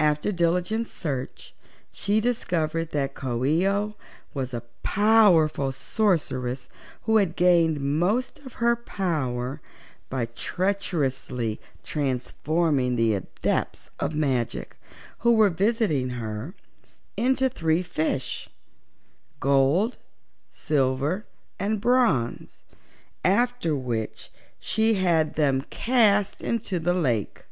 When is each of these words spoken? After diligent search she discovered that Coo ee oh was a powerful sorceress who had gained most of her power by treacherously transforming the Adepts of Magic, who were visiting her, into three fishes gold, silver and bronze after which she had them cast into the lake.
After 0.00 0.32
diligent 0.32 0.88
search 0.88 1.54
she 1.92 2.18
discovered 2.18 2.90
that 2.90 3.14
Coo 3.14 3.44
ee 3.44 3.68
oh 3.68 3.94
was 4.34 4.52
a 4.52 4.64
powerful 4.82 5.70
sorceress 5.70 6.68
who 7.02 7.18
had 7.18 7.36
gained 7.36 7.78
most 7.80 8.40
of 8.40 8.54
her 8.54 8.74
power 8.74 9.60
by 10.10 10.26
treacherously 10.26 11.60
transforming 11.84 12.96
the 12.96 13.14
Adepts 13.14 13.90
of 14.00 14.16
Magic, 14.16 14.76
who 15.18 15.32
were 15.34 15.48
visiting 15.48 16.08
her, 16.08 16.56
into 17.16 17.48
three 17.48 17.84
fishes 17.84 18.48
gold, 19.38 19.96
silver 20.50 21.24
and 21.60 21.80
bronze 21.80 22.64
after 23.24 23.76
which 23.76 24.32
she 24.58 24.94
had 24.94 25.34
them 25.34 25.62
cast 25.70 26.42
into 26.42 26.80
the 26.80 26.94
lake. 26.94 27.44